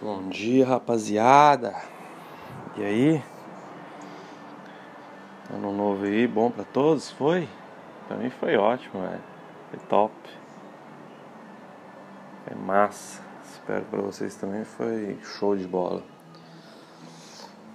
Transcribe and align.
Bom 0.00 0.28
dia, 0.28 0.64
rapaziada. 0.64 1.74
E 2.76 2.84
aí? 2.84 3.24
Ano 5.52 5.72
novo 5.72 6.04
aí, 6.04 6.24
bom 6.24 6.52
pra 6.52 6.62
todos? 6.62 7.10
Foi? 7.10 7.48
Pra 8.06 8.16
mim 8.16 8.30
foi 8.30 8.56
ótimo, 8.56 9.02
velho. 9.02 9.20
Foi 9.70 9.78
top. 9.88 10.14
Foi 12.44 12.56
massa. 12.56 13.20
Espero 13.42 13.84
pra 13.86 14.00
vocês 14.00 14.36
também 14.36 14.64
foi 14.64 15.18
show 15.24 15.56
de 15.56 15.66
bola. 15.66 16.04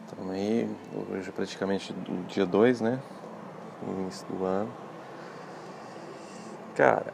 Então 0.05 0.29
aí, 0.31 0.73
hoje 1.11 1.27
é 1.27 1.31
praticamente 1.33 1.93
dia 2.29 2.45
2, 2.45 2.79
né? 2.79 3.01
Início 3.85 4.25
do 4.27 4.45
ano. 4.45 4.71
Cara, 6.73 7.13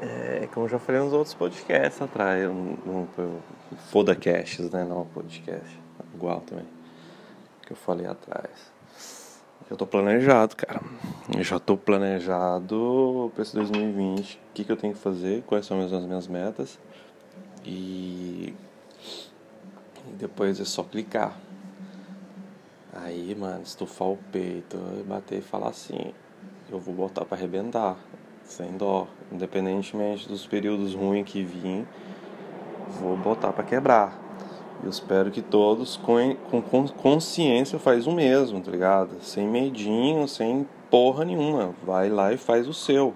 é, 0.00 0.48
como 0.54 0.66
eu 0.66 0.70
já 0.70 0.78
falei 0.78 1.00
nos 1.00 1.12
outros 1.12 1.34
podcasts 1.34 2.00
atrás, 2.00 2.44
no, 2.48 3.08
Foda 3.90 4.14
Casts, 4.14 4.70
né? 4.70 4.84
Não 4.84 5.04
podcast. 5.06 5.80
Igual 6.14 6.40
também. 6.42 6.66
Que 7.62 7.72
eu 7.72 7.76
falei 7.76 8.06
atrás. 8.06 8.72
Eu 9.68 9.76
tô 9.76 9.86
planejado, 9.86 10.56
cara. 10.56 10.80
Eu 11.36 11.42
já 11.42 11.58
tô 11.58 11.76
planejado 11.76 13.30
para 13.34 13.42
esse 13.42 13.54
2020. 13.54 14.36
O 14.36 14.38
que, 14.54 14.64
que 14.64 14.72
eu 14.72 14.76
tenho 14.76 14.94
que 14.94 15.00
fazer, 15.00 15.42
quais 15.42 15.66
são 15.66 15.80
as 15.80 15.90
minhas 15.90 16.28
metas. 16.28 16.78
E, 17.64 18.54
e 20.06 20.12
depois 20.14 20.60
é 20.60 20.64
só 20.64 20.82
clicar. 20.84 21.36
Aí, 22.92 23.34
mano, 23.34 23.62
estufar 23.62 24.08
o 24.08 24.18
peito, 24.32 24.78
bater 25.06 25.40
e 25.40 25.42
falar 25.42 25.68
assim: 25.68 26.14
eu 26.70 26.78
vou 26.78 26.94
botar 26.94 27.24
para 27.24 27.36
arrebentar 27.36 27.98
sem 28.48 28.76
dó, 28.76 29.06
independentemente 29.30 30.26
dos 30.26 30.46
períodos 30.46 30.94
ruins 30.94 31.24
que 31.24 31.44
vim, 31.44 31.86
vou 33.00 33.16
botar 33.16 33.52
para 33.52 33.62
quebrar. 33.62 34.18
Eu 34.82 34.88
espero 34.88 35.30
que 35.30 35.42
todos 35.42 35.96
com, 35.96 36.34
com 36.62 36.88
consciência 36.88 37.78
faz 37.78 38.06
o 38.06 38.12
mesmo, 38.12 38.60
tá 38.60 38.70
ligado? 38.70 39.20
Sem 39.20 39.46
medinho, 39.46 40.26
sem 40.26 40.66
porra 40.90 41.24
nenhuma. 41.24 41.74
Vai 41.84 42.08
lá 42.08 42.32
e 42.32 42.36
faz 42.36 42.66
o 42.66 42.72
seu. 42.72 43.12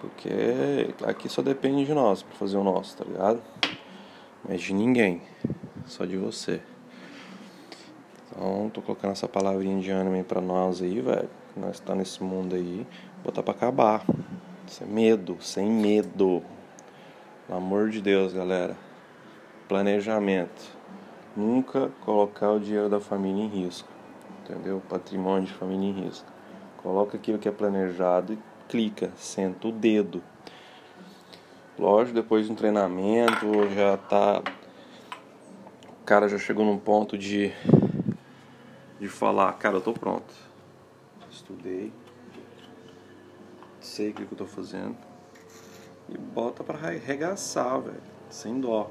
Porque 0.00 0.94
aqui 1.02 1.28
só 1.28 1.42
depende 1.42 1.84
de 1.84 1.94
nós 1.94 2.22
para 2.22 2.36
fazer 2.36 2.56
o 2.56 2.62
nosso, 2.62 2.96
tá 2.96 3.04
ligado? 3.04 3.42
Mas 4.46 4.62
de 4.62 4.72
ninguém, 4.72 5.22
só 5.86 6.04
de 6.04 6.16
você. 6.16 6.60
Então, 8.30 8.70
tô 8.72 8.82
colocando 8.82 9.12
essa 9.12 9.26
palavrinha 9.26 9.80
de 9.80 9.90
ânimo 9.90 10.14
aí 10.14 10.22
pra 10.22 10.40
nós 10.40 10.82
aí, 10.82 11.00
velho. 11.00 11.28
Nós 11.56 11.80
tá 11.80 11.94
nesse 11.94 12.22
mundo 12.22 12.54
aí, 12.54 12.86
botar 13.24 13.42
pra 13.42 13.54
acabar. 13.54 14.04
Sem 14.66 14.86
medo, 14.86 15.36
sem 15.40 15.70
medo. 15.70 16.42
Pelo 17.46 17.58
amor 17.58 17.88
de 17.88 18.02
Deus, 18.02 18.32
galera. 18.32 18.76
Planejamento. 19.68 20.76
Nunca 21.36 21.90
colocar 22.04 22.50
o 22.50 22.58
dinheiro 22.58 22.88
da 22.88 23.00
família 23.00 23.44
em 23.44 23.48
risco. 23.48 23.88
Entendeu? 24.42 24.82
Patrimônio 24.88 25.46
de 25.46 25.52
família 25.52 25.88
em 25.88 26.04
risco. 26.04 26.26
Coloca 26.82 27.16
aquilo 27.16 27.38
que 27.38 27.48
é 27.48 27.52
planejado 27.52 28.32
e 28.32 28.38
clica, 28.68 29.10
senta 29.16 29.68
o 29.68 29.72
dedo. 29.72 30.22
Lógico, 31.78 32.14
depois 32.14 32.46
de 32.46 32.52
um 32.52 32.54
treinamento, 32.54 33.68
já 33.74 33.96
tá. 33.96 34.42
O 36.00 36.04
cara 36.04 36.28
já 36.28 36.38
chegou 36.38 36.64
num 36.64 36.78
ponto 36.78 37.16
de. 37.16 37.52
de 38.98 39.08
falar, 39.08 39.52
cara, 39.54 39.76
eu 39.76 39.80
tô 39.80 39.92
pronto. 39.92 40.32
Estudei, 41.30 41.92
sei 43.86 44.10
o 44.10 44.14
que, 44.14 44.22
eu 44.22 44.36
tô 44.36 44.46
fazendo. 44.46 44.96
E 46.08 46.18
bota 46.18 46.62
pra 46.62 46.76
arregaçar, 46.76 47.80
velho. 47.80 48.02
Sem 48.28 48.60
dó. 48.60 48.90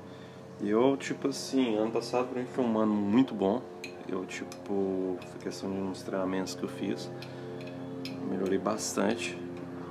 E 0.61 0.69
eu, 0.69 0.95
tipo 0.95 1.27
assim, 1.27 1.75
ano 1.75 1.91
passado 1.91 2.27
pra 2.29 2.41
mim 2.41 2.47
foi 2.47 2.63
um 2.63 2.79
ano 2.79 2.93
muito 2.93 3.33
bom. 3.33 3.61
Eu, 4.07 4.25
tipo, 4.25 5.17
foi 5.19 5.39
questão 5.41 5.71
de 5.71 5.79
uns 5.79 6.01
treinamentos 6.01 6.55
que 6.55 6.63
eu 6.63 6.69
fiz. 6.69 7.11
Melhorei 8.29 8.57
bastante 8.57 9.37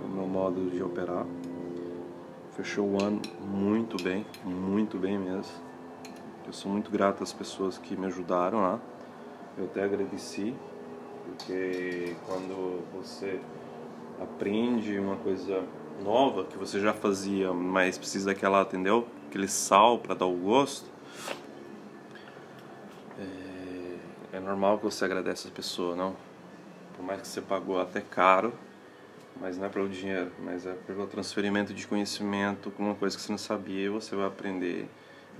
o 0.02 0.08
meu 0.08 0.26
modo 0.26 0.70
de 0.70 0.82
operar. 0.82 1.26
Fechou 2.52 2.86
o 2.86 3.02
ano 3.02 3.20
muito 3.40 4.02
bem, 4.02 4.24
muito 4.44 4.98
bem 4.98 5.18
mesmo. 5.18 5.52
Eu 6.46 6.52
sou 6.52 6.70
muito 6.70 6.90
grato 6.90 7.22
às 7.22 7.32
pessoas 7.32 7.76
que 7.76 7.96
me 7.96 8.06
ajudaram 8.06 8.60
lá. 8.60 8.80
Eu 9.58 9.66
até 9.66 9.82
agradeci, 9.82 10.54
porque 11.26 12.16
quando 12.26 12.82
você 12.92 13.40
aprende 14.20 14.98
uma 14.98 15.16
coisa 15.16 15.64
nova 16.02 16.44
que 16.44 16.56
você 16.56 16.80
já 16.80 16.92
fazia, 16.92 17.52
mas 17.52 17.98
precisa 17.98 18.26
daquela, 18.26 18.62
entendeu? 18.62 19.08
Aquele 19.28 19.48
sal 19.48 19.98
para 19.98 20.14
dar 20.14 20.26
o 20.26 20.36
gosto. 20.36 20.90
É, 23.18 24.36
é 24.36 24.40
normal 24.40 24.78
que 24.78 24.84
você 24.84 25.04
agradece 25.04 25.48
a 25.48 25.50
pessoa, 25.50 25.94
não? 25.94 26.16
Por 26.96 27.04
mais 27.04 27.20
que 27.20 27.28
você 27.28 27.40
pagou 27.40 27.80
até 27.80 28.00
caro, 28.00 28.52
mas 29.40 29.58
não 29.58 29.66
é 29.66 29.68
pelo 29.68 29.88
dinheiro, 29.88 30.30
mas 30.42 30.66
é 30.66 30.72
pelo 30.72 31.06
transferimento 31.06 31.74
de 31.74 31.86
conhecimento 31.86 32.70
com 32.70 32.84
uma 32.84 32.94
coisa 32.94 33.16
que 33.16 33.22
você 33.22 33.32
não 33.32 33.38
sabia 33.38 33.86
e 33.86 33.88
você 33.88 34.14
vai 34.14 34.26
aprender 34.26 34.88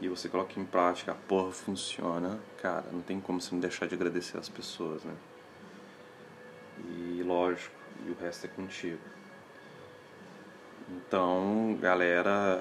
e 0.01 0.09
você 0.09 0.29
coloca 0.29 0.59
em 0.59 0.65
prática, 0.65 1.13
a 1.13 1.15
porra 1.15 1.53
funciona, 1.53 2.41
cara, 2.61 2.85
não 2.93 3.01
tem 3.01 3.21
como 3.21 3.41
você 3.41 3.55
não 3.55 3.61
deixar 3.61 3.87
de 3.87 3.95
agradecer 3.95 4.37
as 4.39 4.49
pessoas, 4.49 5.05
né? 5.05 5.15
E 6.91 7.23
lógico, 7.23 7.75
e 8.07 8.11
o 8.11 8.17
resto 8.21 8.47
é 8.47 8.49
contigo. 8.49 9.01
Então, 10.89 11.77
galera, 11.81 12.61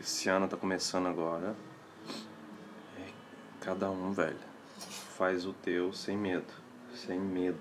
esse 0.00 0.28
ano 0.28 0.46
tá 0.46 0.56
começando 0.56 1.06
agora. 1.06 1.54
É, 2.98 3.08
cada 3.60 3.90
um, 3.90 4.12
velho, 4.12 4.36
faz 5.16 5.46
o 5.46 5.52
teu 5.52 5.92
sem 5.92 6.16
medo, 6.16 6.52
sem 6.94 7.18
medo. 7.18 7.58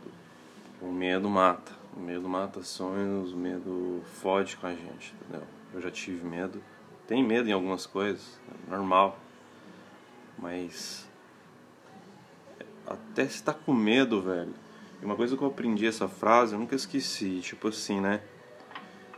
O 0.81 0.91
medo 0.91 1.29
mata, 1.29 1.71
o 1.95 1.99
medo 1.99 2.27
mata 2.29 2.61
sonhos, 2.63 3.33
o 3.33 3.37
medo 3.37 4.03
fode 4.21 4.57
com 4.57 4.67
a 4.67 4.75
gente, 4.75 5.13
entendeu? 5.21 5.47
Eu 5.73 5.81
já 5.81 5.89
tive 5.89 6.25
medo, 6.25 6.61
tem 7.07 7.23
medo 7.23 7.49
em 7.49 7.51
algumas 7.51 7.85
coisas, 7.85 8.39
é 8.67 8.69
normal, 8.69 9.17
mas 10.37 11.07
até 12.85 13.27
se 13.27 13.41
tá 13.43 13.53
com 13.53 13.73
medo, 13.73 14.21
velho, 14.21 14.53
e 15.01 15.05
uma 15.05 15.15
coisa 15.15 15.37
que 15.37 15.43
eu 15.43 15.47
aprendi 15.47 15.85
essa 15.85 16.07
frase, 16.07 16.53
eu 16.53 16.59
nunca 16.59 16.75
esqueci, 16.75 17.39
tipo 17.41 17.67
assim, 17.67 18.01
né? 18.01 18.21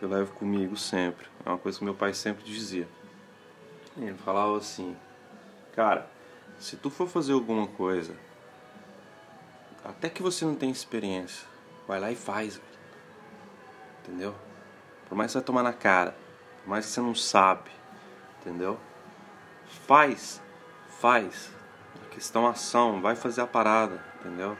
Eu 0.02 0.10
levo 0.10 0.34
comigo 0.34 0.76
sempre. 0.76 1.28
É 1.46 1.50
uma 1.50 1.58
coisa 1.58 1.78
que 1.78 1.84
meu 1.84 1.94
pai 1.94 2.14
sempre 2.14 2.44
dizia. 2.44 2.88
Ele 3.98 4.18
falava 4.18 4.58
assim: 4.58 4.96
Cara, 5.74 6.10
se 6.60 6.76
tu 6.76 6.90
for 6.90 7.08
fazer 7.08 7.34
alguma 7.34 7.68
coisa, 7.68 8.16
até 9.84 10.10
que 10.10 10.22
você 10.22 10.46
não 10.46 10.56
tem 10.56 10.70
experiência, 10.70 11.48
vai 11.88 12.00
lá 12.00 12.12
e 12.12 12.16
faz. 12.16 12.62
Entendeu? 14.02 14.36
Por 15.08 15.18
mais 15.18 15.30
que 15.30 15.34
você 15.34 15.38
vai 15.40 15.46
tomar 15.46 15.64
na 15.64 15.74
cara, 15.74 16.16
por 16.64 16.70
mais 16.70 16.86
que 16.86 16.92
você 16.92 17.02
não 17.02 17.16
sabe, 17.16 17.72
entendeu? 18.40 18.80
Faz, 19.88 20.42
faz. 21.00 21.52
A 22.06 22.14
questão 22.14 22.48
ação, 22.48 23.02
vai 23.02 23.16
fazer 23.16 23.42
a 23.42 23.48
parada, 23.48 24.04
entendeu? 24.20 24.58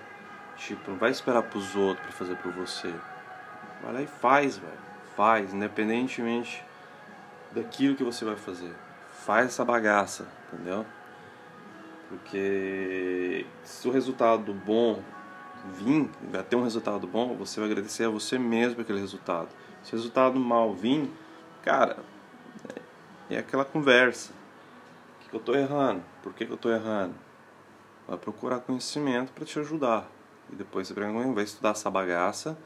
Tipo, 0.60 0.92
não 0.92 0.98
vai 0.98 1.10
esperar 1.10 1.44
pros 1.44 1.76
outros 1.76 2.06
para 2.06 2.16
fazer 2.16 2.36
por 2.36 2.52
você. 2.52 2.94
Vai 3.82 3.94
lá 3.94 4.02
e 4.02 4.08
faz, 4.08 4.58
velho. 4.58 4.90
Faz, 5.16 5.54
independentemente 5.54 6.64
daquilo 7.52 7.96
que 7.96 8.04
você 8.04 8.26
vai 8.26 8.36
fazer. 8.36 8.76
Faz 9.12 9.48
essa 9.48 9.66
bagaça, 9.66 10.28
entendeu? 10.52 10.86
Porque 12.10 13.46
se 13.64 13.88
o 13.88 13.92
resultado 13.92 14.54
bom 14.54 15.02
vir, 15.74 16.10
vai 16.30 16.44
ter 16.44 16.56
um 16.56 16.64
resultado 16.64 17.08
bom, 17.08 17.36
você 17.36 17.60
vai 17.60 17.70
agradecer 17.70 18.04
a 18.06 18.10
você 18.10 18.38
mesmo 18.38 18.82
aquele 18.82 19.00
resultado. 19.00 19.50
Se 19.84 19.94
o 19.94 19.96
resultado 19.96 20.40
mal 20.40 20.74
vir, 20.74 21.10
cara, 21.64 21.98
é 23.30 23.38
aquela 23.38 23.64
conversa. 23.64 24.34
O 25.26 25.30
que 25.30 25.36
eu 25.36 25.40
tô 25.40 25.54
errando? 25.54 26.04
Por 26.22 26.34
que 26.34 26.44
eu 26.44 26.58
tô 26.58 26.70
errando? 26.70 27.16
Vai 28.08 28.18
procurar 28.18 28.60
conhecimento 28.60 29.32
para 29.32 29.46
te 29.46 29.60
ajudar. 29.60 30.19
E 30.52 30.56
depois 30.56 30.88
você 30.88 30.94
vai 30.94 31.44
estudar 31.44 31.72
essa 31.72 31.90
bagaça. 31.90 32.58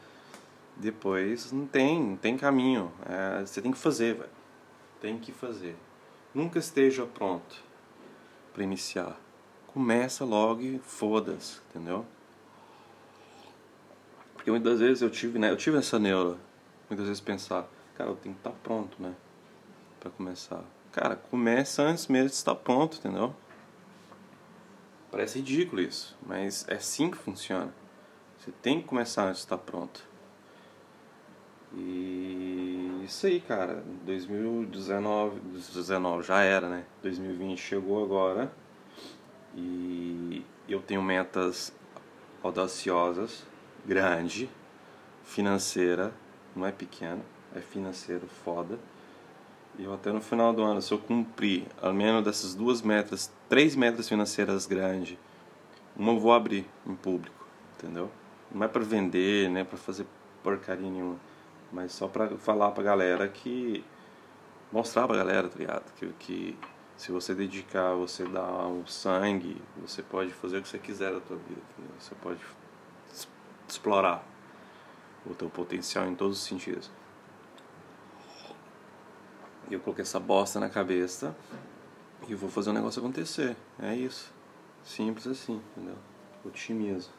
Depois 0.76 1.52
não 1.52 1.66
tem, 1.66 2.02
não 2.02 2.16
tem 2.16 2.36
caminho. 2.36 2.92
É, 3.08 3.40
você 3.40 3.62
tem 3.62 3.70
que 3.70 3.78
fazer, 3.78 4.14
velho. 4.14 4.30
Tem 5.00 5.18
que 5.18 5.32
fazer. 5.32 5.76
Nunca 6.34 6.58
esteja 6.58 7.06
pronto 7.06 7.62
para 8.52 8.62
iniciar. 8.62 9.16
Começa 9.68 10.24
logo 10.24 10.62
e 10.62 10.78
foda-se, 10.78 11.60
entendeu? 11.70 12.04
Porque 14.34 14.50
muitas 14.50 14.80
vezes 14.80 15.02
eu 15.02 15.10
tive, 15.10 15.38
né? 15.38 15.50
Eu 15.50 15.56
tive 15.56 15.78
essa 15.78 15.98
neura. 15.98 16.36
Muitas 16.88 17.06
vezes 17.06 17.20
pensar, 17.20 17.66
cara, 17.94 18.10
eu 18.10 18.16
tenho 18.16 18.34
que 18.34 18.40
estar 18.40 18.52
pronto, 18.62 19.00
né? 19.00 19.14
Para 20.00 20.10
começar. 20.10 20.62
Cara, 20.92 21.16
começa 21.16 21.82
antes 21.82 22.06
mesmo 22.08 22.28
de 22.28 22.34
estar 22.34 22.54
pronto, 22.54 22.98
entendeu? 22.98 23.34
Parece 25.14 25.38
ridículo 25.38 25.80
isso, 25.80 26.18
mas 26.26 26.66
é 26.66 26.74
assim 26.74 27.08
que 27.08 27.16
funciona. 27.16 27.72
Você 28.36 28.50
tem 28.50 28.80
que 28.80 28.88
começar 28.88 29.22
antes 29.22 29.36
de 29.36 29.44
estar 29.44 29.58
pronto. 29.58 30.04
E 31.72 33.00
isso 33.04 33.24
aí, 33.24 33.40
cara. 33.40 33.84
2019, 34.04 35.38
19 35.72 36.26
já 36.26 36.42
era, 36.42 36.68
né? 36.68 36.84
2020 37.00 37.60
chegou 37.60 38.02
agora. 38.02 38.52
E 39.54 40.44
eu 40.68 40.82
tenho 40.82 41.00
metas 41.00 41.72
audaciosas, 42.42 43.46
grande, 43.86 44.50
financeira, 45.22 46.12
não 46.56 46.66
é 46.66 46.72
pequena, 46.72 47.22
é 47.54 47.60
financeiro 47.60 48.26
foda. 48.26 48.80
Eu 49.78 49.92
até 49.92 50.12
no 50.12 50.20
final 50.20 50.52
do 50.52 50.62
ano, 50.62 50.80
se 50.80 50.92
eu 50.92 50.98
cumprir 50.98 51.66
ao 51.82 51.92
menos 51.92 52.24
dessas 52.24 52.54
duas 52.54 52.80
metas, 52.80 53.32
três 53.48 53.74
metas 53.74 54.08
financeiras 54.08 54.66
grandes, 54.66 55.18
uma 55.96 56.12
eu 56.12 56.20
vou 56.20 56.32
abrir 56.32 56.64
em 56.86 56.94
público, 56.94 57.46
entendeu? 57.76 58.10
Não 58.52 58.64
é 58.64 58.68
para 58.68 58.84
vender, 58.84 59.50
nem 59.50 59.62
é 59.62 59.64
para 59.64 59.76
fazer 59.76 60.06
porcaria 60.44 60.88
nenhuma, 60.88 61.16
mas 61.72 61.92
só 61.92 62.06
para 62.06 62.28
falar 62.38 62.70
pra 62.70 62.84
galera 62.84 63.26
que 63.26 63.84
mostrar 64.70 65.08
pra 65.08 65.16
galera, 65.16 65.48
tá 65.48 65.58
ligado? 65.58 65.92
Que, 65.94 66.06
que 66.20 66.58
se 66.96 67.10
você 67.10 67.34
dedicar, 67.34 67.94
você 67.94 68.24
dá 68.24 68.66
o 68.66 68.86
sangue, 68.86 69.60
você 69.78 70.02
pode 70.02 70.32
fazer 70.32 70.58
o 70.58 70.62
que 70.62 70.68
você 70.68 70.78
quiser 70.78 71.12
da 71.12 71.20
tua 71.20 71.36
vida, 71.36 71.60
entendeu? 71.72 71.94
Você 71.98 72.14
pode 72.16 72.40
explorar 73.68 74.24
o 75.26 75.34
teu 75.34 75.50
potencial 75.50 76.06
em 76.06 76.14
todos 76.14 76.38
os 76.38 76.44
sentidos. 76.44 76.90
Eu 79.70 79.80
coloquei 79.80 80.02
essa 80.02 80.20
bosta 80.20 80.60
na 80.60 80.68
cabeça 80.68 81.34
e 82.28 82.34
vou 82.34 82.50
fazer 82.50 82.70
o 82.70 82.72
negócio 82.72 83.00
acontecer. 83.00 83.56
É 83.80 83.94
isso. 83.94 84.32
Simples 84.84 85.26
assim, 85.26 85.60
entendeu? 85.76 85.96
Otimismo. 86.44 87.12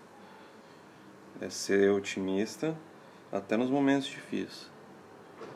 É 1.42 1.50
ser 1.50 1.92
otimista 1.92 2.78
até 3.32 3.58
nos 3.58 3.70
momentos 3.70 4.08
difíceis. 4.08 4.70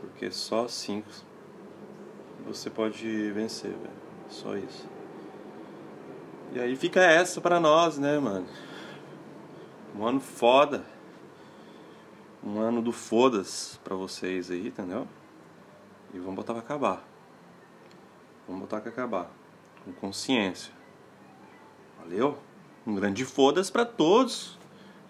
Porque 0.02 0.32
só 0.32 0.66
assim 0.66 1.04
você 2.46 2.70
pode 2.70 3.32
vencer, 3.32 3.72
velho. 3.72 4.00
Só 4.30 4.58
isso. 4.58 4.88
E 6.52 6.60
aí 6.60 6.76
fica 6.76 7.02
essa 7.02 7.40
para 7.40 7.60
nós, 7.60 7.98
né, 7.98 8.18
mano? 8.18 8.48
Um 9.96 10.06
ano 10.06 10.20
foda. 10.20 10.84
Um 12.44 12.60
ano 12.60 12.82
do 12.82 12.92
fodas 12.92 13.80
pra 13.84 13.96
vocês 13.96 14.50
aí, 14.50 14.68
entendeu? 14.68 15.08
E 16.14 16.20
vamos 16.20 16.36
botar 16.36 16.54
pra 16.54 16.62
acabar. 16.62 17.04
Vamos 18.48 18.62
botar 18.62 18.82
pra 18.82 18.90
acabar. 18.90 19.30
Com 19.86 19.94
consciência. 19.94 20.74
Valeu? 22.00 22.38
Um 22.86 22.96
grande 22.96 23.26
fodas 23.26 23.70
pra 23.70 23.86
todos. 23.86 24.58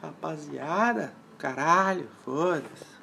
Rapaziada. 0.01 1.13
Caralho, 1.37 2.09
foda-se. 2.25 2.98